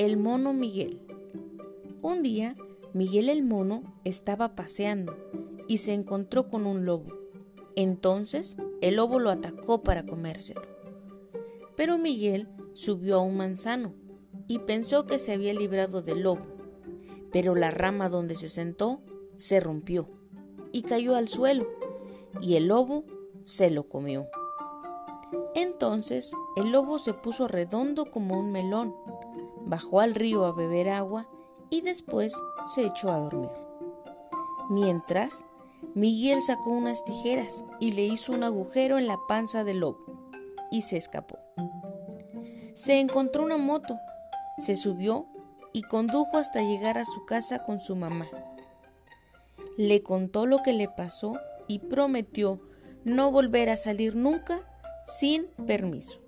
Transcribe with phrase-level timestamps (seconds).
[0.00, 0.98] El mono Miguel.
[2.00, 2.56] Un día,
[2.94, 5.14] Miguel el mono estaba paseando
[5.68, 7.10] y se encontró con un lobo.
[7.76, 10.62] Entonces, el lobo lo atacó para comérselo.
[11.76, 13.92] Pero Miguel subió a un manzano
[14.46, 16.46] y pensó que se había librado del lobo.
[17.30, 19.02] Pero la rama donde se sentó
[19.34, 20.08] se rompió
[20.72, 21.68] y cayó al suelo,
[22.40, 23.04] y el lobo
[23.42, 24.30] se lo comió.
[25.54, 28.94] Entonces el lobo se puso redondo como un melón
[29.70, 31.28] bajó al río a beber agua
[31.70, 32.34] y después
[32.74, 33.50] se echó a dormir.
[34.68, 35.46] Mientras,
[35.94, 40.04] Miguel sacó unas tijeras y le hizo un agujero en la panza del lobo
[40.70, 41.38] y se escapó.
[42.74, 43.98] Se encontró una moto,
[44.58, 45.26] se subió
[45.72, 48.28] y condujo hasta llegar a su casa con su mamá.
[49.76, 52.60] Le contó lo que le pasó y prometió
[53.04, 54.66] no volver a salir nunca
[55.04, 56.20] sin permiso.